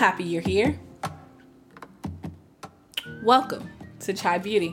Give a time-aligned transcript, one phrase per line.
[0.00, 0.80] happy you're here.
[3.22, 3.68] Welcome
[3.98, 4.70] to Chai Beauty,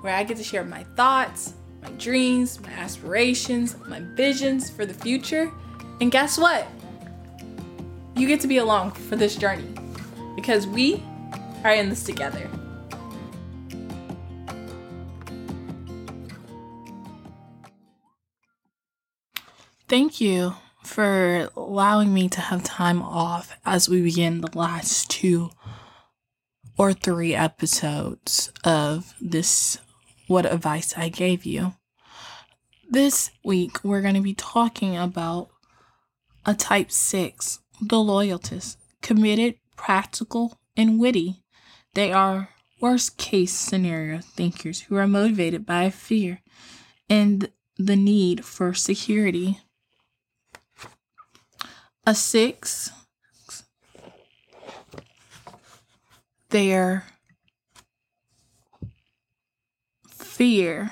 [0.00, 4.92] where I get to share my thoughts, my dreams, my aspirations, my visions for the
[4.92, 5.52] future.
[6.00, 6.66] And guess what?
[8.16, 9.72] You get to be along for this journey
[10.34, 11.00] because we
[11.62, 12.50] are in this together.
[19.86, 25.50] Thank you for allowing me to have time off as we begin the last two
[26.78, 29.78] or three episodes of this
[30.26, 31.74] What Advice I Gave You.
[32.88, 35.50] This week, we're going to be talking about
[36.46, 41.42] a type 6, the loyalist, committed, practical, and witty.
[41.94, 42.48] They are
[42.80, 46.40] worst case scenario thinkers who are motivated by fear
[47.08, 49.60] and the need for security
[52.10, 52.90] a six,
[56.48, 57.04] their
[60.08, 60.90] fear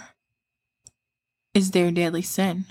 [1.54, 2.66] is their deadly sin.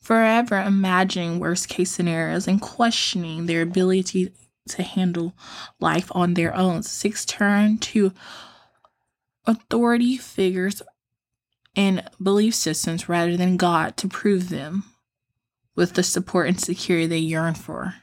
[0.00, 4.32] Forever imagining worst case scenarios and questioning their ability
[4.68, 5.34] to handle
[5.78, 6.82] life on their own.
[6.82, 8.14] Six turn to
[9.44, 10.80] authority figures
[11.76, 14.84] and belief systems rather than God to prove them
[15.76, 17.94] with the support and security they yearn for.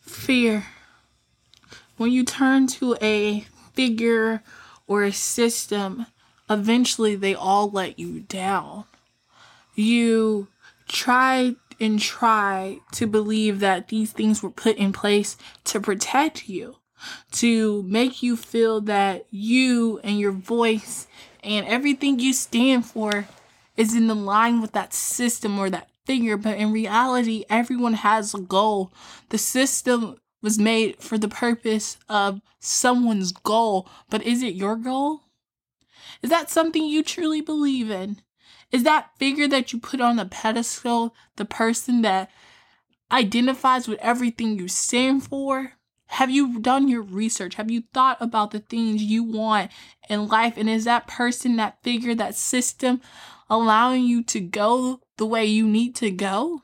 [0.00, 0.64] Fear.
[1.96, 4.42] When you turn to a figure
[4.86, 6.06] or a system,
[6.48, 8.84] eventually they all let you down.
[9.74, 10.48] You
[10.88, 16.76] try and try to believe that these things were put in place to protect you,
[17.32, 21.06] to make you feel that you and your voice
[21.42, 23.26] and everything you stand for
[23.76, 26.36] is in the line with that system or that figure.
[26.36, 28.92] But in reality, everyone has a goal.
[29.30, 35.22] The system was made for the purpose of someone's goal, but is it your goal?
[36.22, 38.20] Is that something you truly believe in?
[38.70, 42.30] Is that figure that you put on a pedestal the person that
[43.10, 45.72] identifies with everything you stand for?
[46.08, 47.54] Have you done your research?
[47.54, 49.70] Have you thought about the things you want
[50.10, 50.58] in life?
[50.58, 53.00] And is that person, that figure, that system
[53.48, 56.62] allowing you to go the way you need to go?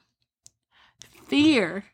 [1.28, 1.84] Fear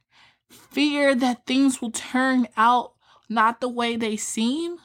[0.77, 2.93] fear that things will turn out
[3.31, 4.77] not the way they seem.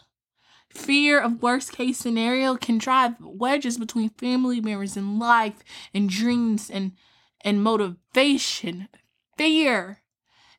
[0.70, 5.62] Fear of worst case scenario can drive wedges between family members and life
[5.94, 6.94] and dreams and
[7.42, 8.88] and motivation.
[9.38, 9.98] Fear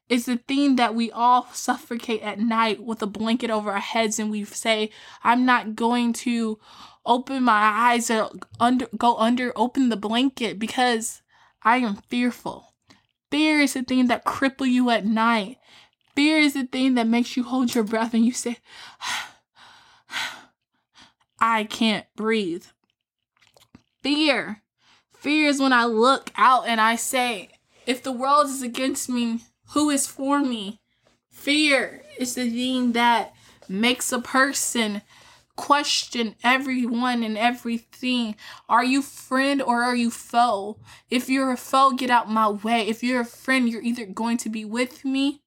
[0.06, 4.18] is the thing that we all suffocate at night with a blanket over our heads
[4.18, 4.90] and we say,
[5.24, 6.58] I'm not going to
[7.06, 11.22] open my eyes or under go under open the blanket because
[11.62, 12.71] I am fearful.
[13.32, 15.56] Fear is the thing that cripple you at night.
[16.14, 18.58] Fear is the thing that makes you hold your breath and you say,
[21.40, 22.66] I can't breathe.
[24.02, 24.60] Fear.
[25.16, 27.48] Fear is when I look out and I say,
[27.86, 30.82] if the world is against me, who is for me?
[31.30, 33.32] Fear is the thing that
[33.66, 35.00] makes a person
[35.62, 38.34] question everyone and everything.
[38.68, 40.76] Are you friend or are you foe?
[41.08, 42.88] If you're a foe, get out my way.
[42.88, 45.40] If you're a friend, you're either going to be with me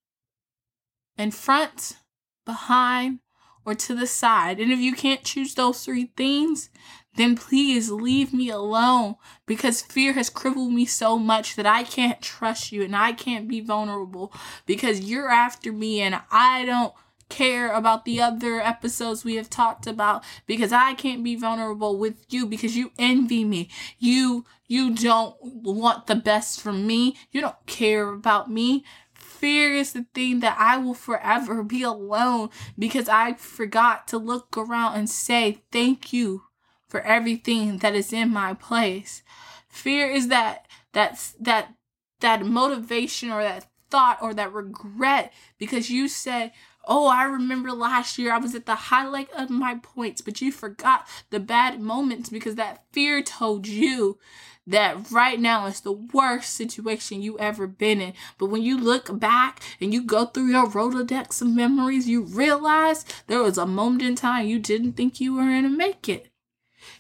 [1.17, 1.97] in front,
[2.45, 3.19] behind,
[3.65, 4.61] or to the side.
[4.61, 6.69] And if you can't choose those three things,
[7.17, 9.15] then please leave me alone
[9.45, 13.49] because fear has crippled me so much that I can't trust you and I can't
[13.49, 14.31] be vulnerable
[14.65, 16.93] because you're after me and I don't
[17.29, 22.25] care about the other episodes we have talked about because I can't be vulnerable with
[22.29, 23.69] you because you envy me.
[23.99, 27.15] You you don't want the best for me.
[27.31, 28.83] You don't care about me.
[29.13, 34.57] Fear is the thing that I will forever be alone because I forgot to look
[34.57, 36.43] around and say thank you
[36.87, 39.23] for everything that is in my place.
[39.67, 41.73] Fear is that that's that
[42.21, 46.51] that motivation or that thought or that regret because you said
[46.87, 50.51] Oh, I remember last year I was at the highlight of my points, but you
[50.51, 54.19] forgot the bad moments because that fear told you
[54.67, 58.13] that right now is the worst situation you ever been in.
[58.37, 63.05] But when you look back and you go through your Rolodex of memories, you realize
[63.27, 66.29] there was a moment in time you didn't think you were going to make it.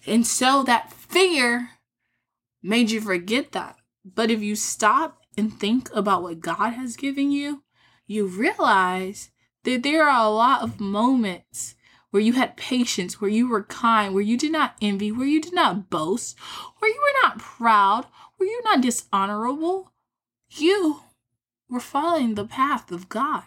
[0.05, 1.71] And so that fear
[2.61, 3.77] made you forget that.
[4.03, 7.63] But if you stop and think about what God has given you,
[8.07, 9.31] you realize
[9.65, 11.75] that there are a lot of moments
[12.11, 15.41] where you had patience, where you were kind, where you did not envy, where you
[15.41, 16.37] did not boast,
[16.79, 18.05] where you were not proud,
[18.37, 19.91] where you were not dishonorable.
[20.49, 21.01] You
[21.69, 23.43] were following the path of God.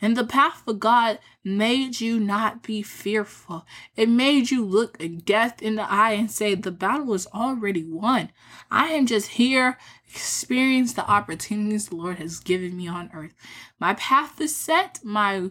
[0.00, 3.66] And the path of God made you not be fearful.
[3.96, 8.30] It made you look death in the eye and say, The battle is already won.
[8.70, 9.78] I am just here,
[10.08, 13.34] experience the opportunities the Lord has given me on earth.
[13.78, 15.50] My path is set, my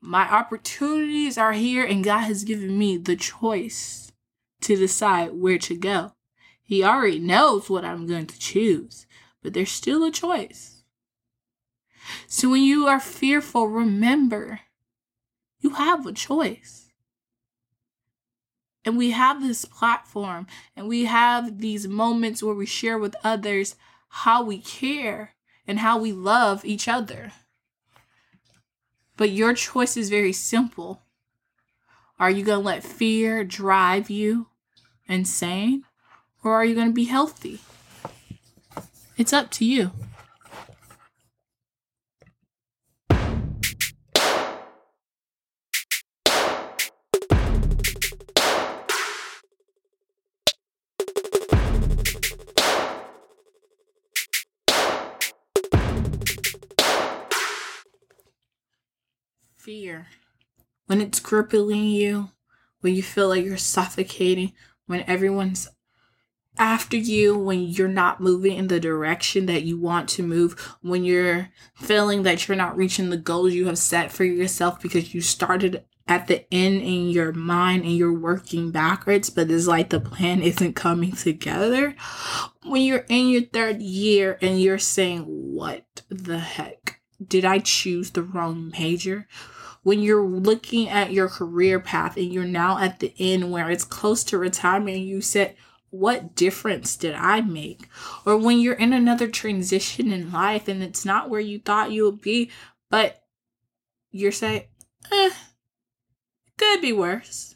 [0.00, 4.12] my opportunities are here, and God has given me the choice
[4.60, 6.12] to decide where to go.
[6.62, 9.06] He already knows what I'm going to choose,
[9.42, 10.75] but there's still a choice.
[12.26, 14.60] So when you are fearful, remember
[15.60, 16.92] you have a choice.
[18.84, 23.74] And we have this platform and we have these moments where we share with others
[24.08, 25.34] how we care
[25.66, 27.32] and how we love each other.
[29.16, 31.02] But your choice is very simple.
[32.18, 34.46] Are you going to let fear drive you
[35.08, 35.84] insane?
[36.44, 37.60] Or are you going to be healthy?
[39.16, 39.90] It's up to you.
[59.66, 60.06] Fear.
[60.86, 62.30] When it's crippling you,
[62.82, 64.52] when you feel like you're suffocating,
[64.86, 65.68] when everyone's
[66.56, 70.52] after you, when you're not moving in the direction that you want to move,
[70.82, 75.12] when you're feeling that you're not reaching the goals you have set for yourself because
[75.12, 79.90] you started at the end in your mind and you're working backwards, but it's like
[79.90, 81.96] the plan isn't coming together.
[82.62, 87.00] When you're in your third year and you're saying, What the heck?
[87.26, 89.26] Did I choose the wrong major?
[89.86, 93.84] When you're looking at your career path and you're now at the end where it's
[93.84, 95.54] close to retirement you said
[95.90, 97.88] what difference did I make?
[98.24, 102.04] Or when you're in another transition in life and it's not where you thought you
[102.04, 102.50] would be,
[102.90, 103.22] but
[104.10, 104.64] you're saying,
[105.12, 105.30] eh,
[106.58, 107.55] could be worse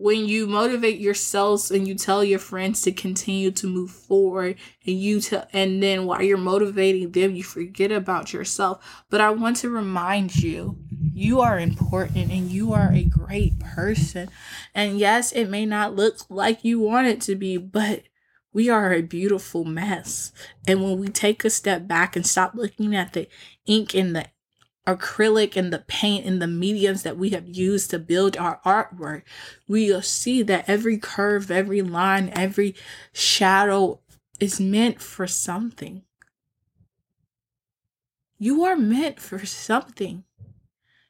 [0.00, 4.56] when you motivate yourselves and you tell your friends to continue to move forward
[4.86, 9.28] and you tell and then while you're motivating them you forget about yourself but i
[9.28, 10.78] want to remind you
[11.12, 14.30] you are important and you are a great person
[14.74, 18.04] and yes it may not look like you want it to be but
[18.52, 20.32] we are a beautiful mess.
[20.66, 23.28] And when we take a step back and stop looking at the
[23.64, 24.26] ink and the
[24.96, 29.22] acrylic and the paint and the mediums that we have used to build our artwork,
[29.68, 32.74] we'll see that every curve, every line, every
[33.12, 34.00] shadow
[34.38, 36.02] is meant for something.
[38.38, 40.24] You are meant for something.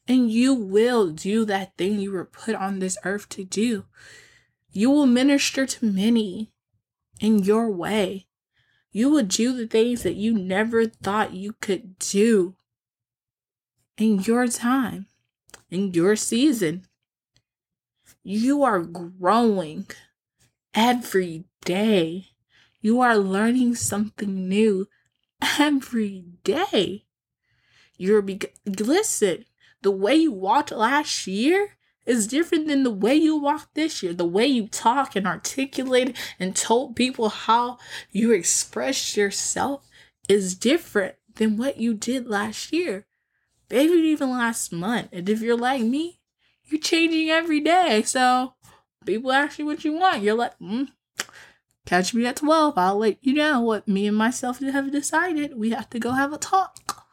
[0.08, 3.84] And you will do that thing you were put on this earth to do.
[4.72, 6.50] You will minister to many
[7.20, 8.26] in your way.
[8.90, 12.56] You will do the things that you never thought you could do
[14.00, 15.06] in your time,
[15.70, 16.86] in your season.
[18.24, 19.86] You are growing
[20.74, 22.28] every day.
[22.80, 24.88] You are learning something new
[25.58, 27.04] every day.
[27.98, 29.44] You're be- listen,
[29.82, 31.76] the way you walked last year
[32.06, 34.14] is different than the way you walk this year.
[34.14, 37.76] The way you talk and articulate and told people how
[38.10, 39.86] you express yourself
[40.26, 43.06] is different than what you did last year
[43.70, 45.08] maybe even last month.
[45.12, 46.20] And if you're like me,
[46.64, 48.02] you're changing every day.
[48.04, 48.54] So
[49.04, 50.22] people ask you what you want.
[50.22, 50.88] You're like, mm,
[51.86, 52.76] catch me at 12.
[52.76, 55.56] I'll let you know what me and myself have decided.
[55.56, 57.06] We have to go have a talk.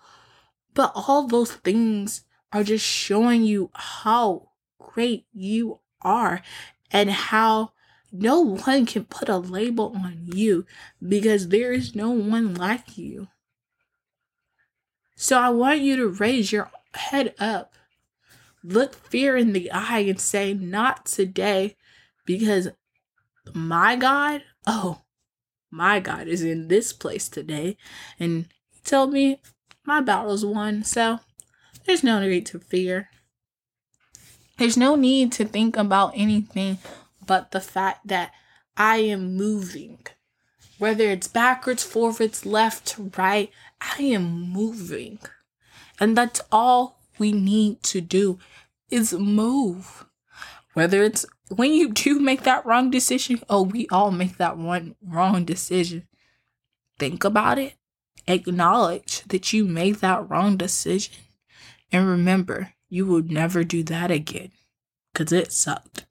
[0.74, 4.50] But all those things are just showing you how
[4.80, 6.42] great you are
[6.92, 7.72] and how
[8.12, 10.66] no one can put a label on you
[11.06, 13.28] because there is no one like you.
[15.20, 17.74] So I want you to raise your head up.
[18.64, 21.76] Look fear in the eye and say, Not today,
[22.26, 22.70] because
[23.52, 25.02] my God, oh,
[25.72, 27.78] my God is in this place today.
[28.20, 29.42] And he told me
[29.84, 30.84] my battle's won.
[30.84, 31.20] So
[31.86, 33.10] there's no need to fear.
[34.60, 36.78] There's no need to think about anything
[37.26, 38.34] but the fact that
[38.76, 39.98] I am moving.
[40.78, 45.20] Whether it's backwards, forwards, left, right, I am moving.
[46.00, 48.40] And that's all we need to do
[48.90, 50.06] is move.
[50.74, 54.96] Whether it's when you do make that wrong decision, oh, we all make that one
[55.02, 56.08] wrong decision.
[57.00, 57.74] Think about it,
[58.28, 61.16] acknowledge that you made that wrong decision,
[61.92, 64.52] and remember, you will never do that again
[65.14, 66.06] because it sucked.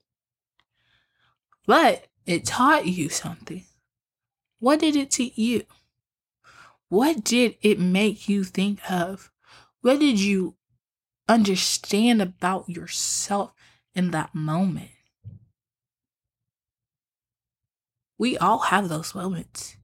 [1.66, 3.64] But it taught you something.
[4.66, 5.62] What did it teach you?
[6.88, 9.30] What did it make you think of?
[9.80, 10.56] What did you
[11.28, 13.52] understand about yourself
[13.94, 14.90] in that moment?
[18.18, 19.76] We all have those moments.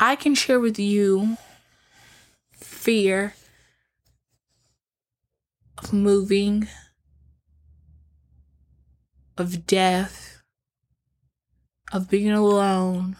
[0.00, 1.36] I can share with you
[2.54, 3.34] fear
[5.76, 6.66] of moving,
[9.36, 10.40] of death,
[11.92, 13.16] of being alone,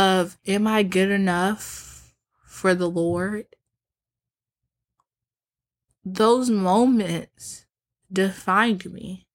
[0.00, 2.14] of am I good enough
[2.46, 3.44] for the Lord?
[6.02, 7.66] Those moments
[8.10, 9.26] defined me.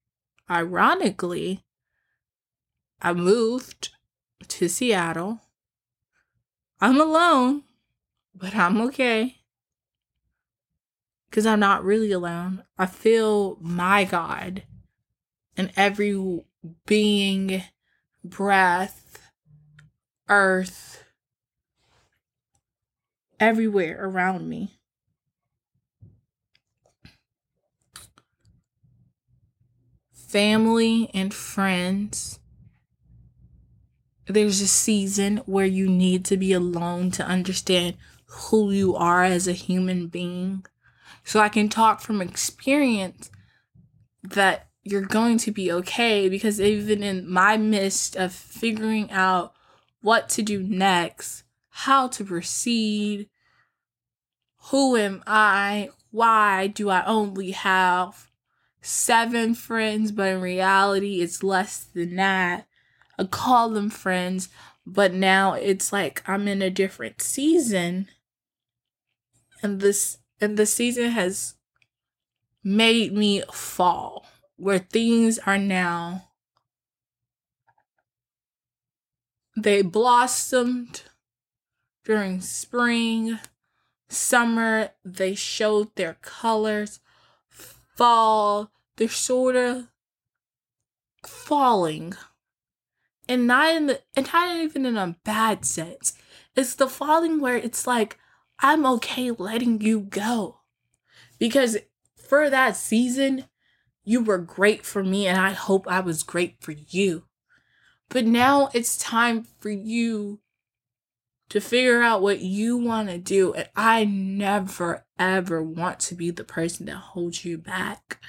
[0.49, 1.63] Ironically,
[2.99, 3.89] I moved
[4.47, 5.41] to Seattle.
[6.81, 7.63] I'm alone,
[8.33, 9.37] but I'm okay.
[11.29, 12.63] Because I'm not really alone.
[12.75, 14.63] I feel my God
[15.55, 16.41] in every
[16.87, 17.63] being,
[18.23, 19.04] breath,
[20.29, 21.03] earth,
[23.39, 24.79] everywhere around me.
[30.11, 32.39] Family and friends
[34.27, 39.47] there's a season where you need to be alone to understand who you are as
[39.47, 40.65] a human being.
[41.23, 43.29] So I can talk from experience
[44.23, 49.54] that you're going to be okay because even in my midst of figuring out
[50.05, 53.27] what to do next, how to proceed,
[54.69, 55.89] who am I?
[56.11, 58.29] Why do I only have
[58.81, 62.67] seven friends, but in reality, it's less than that?
[63.17, 64.49] I call them friends,
[64.85, 68.07] but now it's like I'm in a different season.
[69.63, 71.55] And this and the season has
[72.63, 76.24] made me fall where things are now
[79.55, 81.03] they blossomed
[82.03, 83.39] during spring,
[84.09, 86.99] summer, they showed their colors,
[87.49, 89.87] fall, they're sort of
[91.25, 92.13] falling
[93.27, 96.13] and not in the and not even in a bad sense.
[96.55, 98.17] It's the falling where it's like
[98.59, 100.59] I'm okay letting you go.
[101.39, 101.77] Because
[102.15, 103.45] for that season,
[104.03, 107.23] you were great for me and I hope I was great for you.
[108.09, 110.39] But now it's time for you
[111.49, 113.53] to figure out what you want to do.
[113.53, 118.19] And I never, ever want to be the person that holds you back.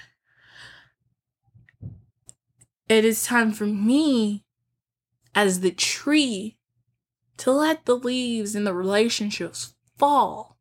[2.88, 4.44] It is time for me
[5.34, 6.56] as the tree
[7.38, 10.58] to let the leaves and the relationships fall.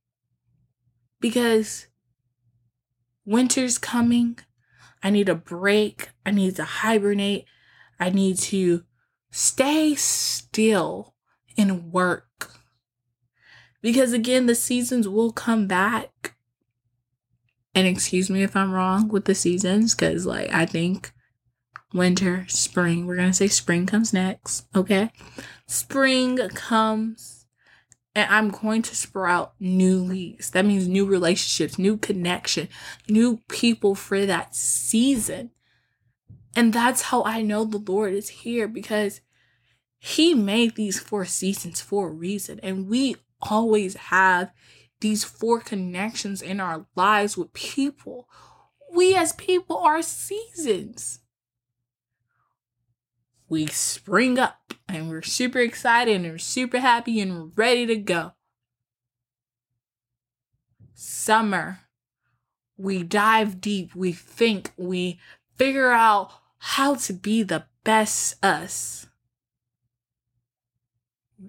[1.20, 1.88] Because
[3.26, 4.38] winter's coming.
[5.04, 6.10] I need a break.
[6.26, 7.46] I need to hibernate.
[8.00, 8.84] I need to
[9.36, 11.14] stay still
[11.58, 12.52] and work.
[13.82, 16.36] Because again, the seasons will come back.
[17.74, 21.12] And excuse me if I'm wrong with the seasons, because like I think
[21.94, 23.06] winter, spring.
[23.06, 25.12] We're going to say spring comes next, okay?
[25.68, 27.46] Spring comes
[28.16, 30.52] and I'm going to sprout new leaves.
[30.52, 32.70] That means new relationships, new connection,
[33.10, 35.52] new people for that season.
[36.56, 39.22] And that's how I know the Lord is here because
[39.98, 42.60] He made these four seasons for a reason.
[42.64, 44.52] And we always have
[45.02, 48.30] these four connections in our lives with people.
[48.92, 51.20] We as people are seasons
[53.48, 58.34] we spring up and we're super excited and we're super happy and ready to go.
[60.94, 61.80] Summer,
[62.78, 65.20] we dive deep, we think, we
[65.58, 69.08] figure out how to be the best us.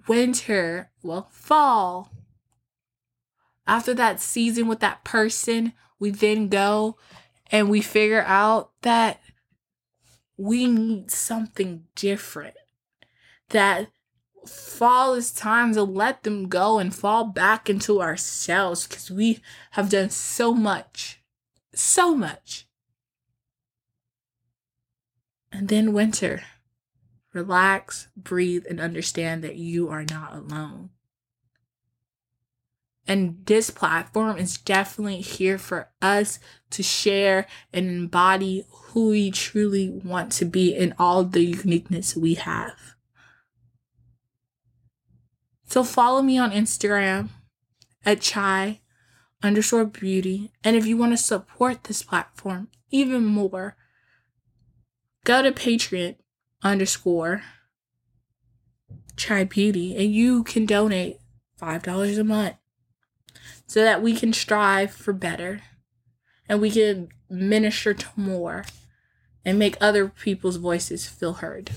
[0.07, 2.11] Winter, well, fall.
[3.65, 6.97] After that season with that person, we then go
[7.51, 9.19] and we figure out that
[10.37, 12.55] we need something different.
[13.49, 13.89] That
[14.45, 19.89] fall is time to let them go and fall back into ourselves because we have
[19.89, 21.21] done so much.
[21.73, 22.66] So much.
[25.57, 26.43] And then winter.
[27.33, 30.91] Relax, breathe, and understand that you are not alone.
[33.07, 36.37] And this platform is definitely here for us
[36.69, 42.35] to share and embody who we truly want to be and all the uniqueness we
[42.35, 42.95] have.
[45.65, 47.29] So follow me on Instagram
[48.05, 48.81] at chai
[49.41, 50.51] underscore beauty.
[50.63, 53.75] And if you want to support this platform even more,
[55.27, 56.15] go to Patreon
[56.63, 57.43] underscore
[59.17, 61.17] chai beauty and you can donate
[61.61, 62.55] $5 a month
[63.67, 65.61] so that we can strive for better
[66.47, 68.63] and we can minister to more
[69.43, 71.71] and make other people's voices feel heard.